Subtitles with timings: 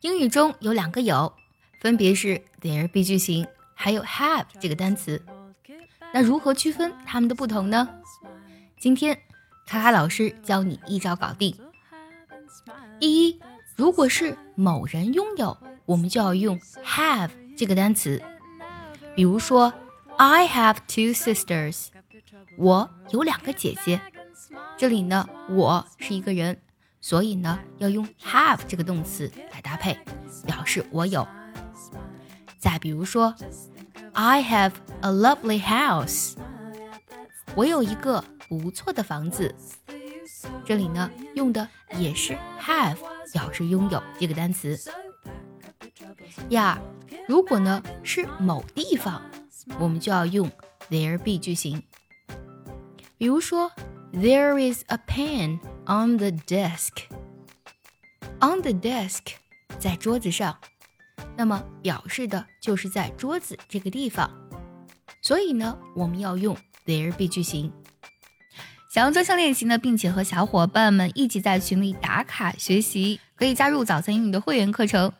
[0.00, 1.30] 英语中有两个有，
[1.78, 5.22] 分别是 there be 句型，还有 have 这个单词。
[6.14, 7.86] 那如何区分它们的不同呢？
[8.80, 9.18] 今天
[9.66, 11.54] 卡卡老师教你一招搞定。
[12.98, 13.38] 第一，
[13.76, 15.54] 如果是某人拥有，
[15.84, 18.22] 我们就要用 have 这个单词。
[19.14, 19.70] 比如说
[20.16, 21.88] ，I have two sisters，
[22.56, 24.00] 我有两个姐姐。
[24.78, 26.58] 这里呢，我是一个人。
[27.00, 29.98] 所以呢，要用 have 这个动词来搭配，
[30.46, 31.26] 表示我有。
[32.58, 33.34] 再比如说
[34.12, 36.34] ，I have a lovely house，
[37.54, 39.54] 我有一个不错的房子。
[40.64, 41.66] 这里呢，用的
[41.98, 42.98] 也是 have
[43.32, 44.78] 表示拥有这个单词。
[46.50, 46.78] 呀，
[47.26, 49.22] 如果呢是某地方，
[49.78, 50.50] 我们就要用
[50.90, 51.82] there be 句型。
[53.16, 53.72] 比如说
[54.12, 55.60] ，There is a pen。
[55.90, 57.02] On the desk,
[58.38, 59.32] on the desk，
[59.80, 60.56] 在桌子上，
[61.36, 64.30] 那么表示的就是在桌子这个地方。
[65.20, 66.56] 所以呢，我们要用
[66.86, 67.72] there be 句型。
[68.88, 75.12] 想要专项练习呢，并且和小伙伴们一起在群里打卡学习，可以加入早餐英语的会员课程。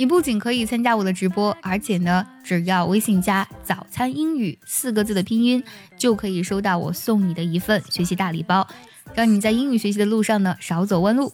[0.00, 5.60] 你不仅可以参加我的直播，而且呢，只要微信加“早餐英语”四个字的拼音，
[5.96, 8.64] 就可以收到我送你的一份学习大礼包。
[9.12, 11.32] 让你在英语学习的路上呢少走弯路。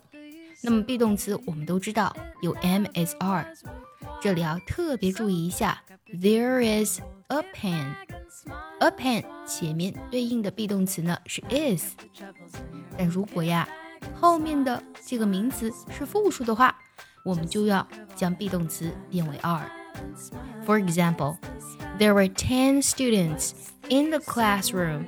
[0.63, 3.47] 那么 be 动词我们都知道有 am is are，
[4.23, 5.83] 这里要特别注意一下
[6.23, 11.93] ，there is a pen，a pen 前面对应的 be 动词呢是 is，
[12.97, 13.69] 但如果呀
[14.19, 16.75] 后面的这个名词是复数的话，
[17.24, 21.38] 我们就要将 be 动词变为 are。For example,
[21.98, 23.52] there were ten students
[23.90, 25.06] in the classroom.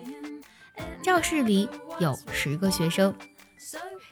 [1.02, 3.14] 教室里有十个学生。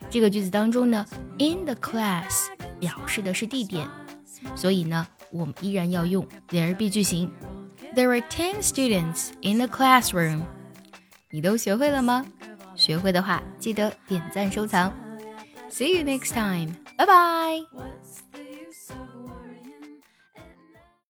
[0.09, 1.05] 这个句子当中呢，
[1.37, 2.47] in the class
[2.79, 3.87] 表示的是地点，
[4.55, 7.31] 所以呢，我们依然要用 there be 句型。
[7.95, 10.43] There are ten students in the classroom。
[11.31, 12.25] 你都学会了吗？
[12.75, 14.93] 学会的话，记得点赞收藏。
[15.69, 16.75] See you next time.
[16.96, 18.43] 拜拜。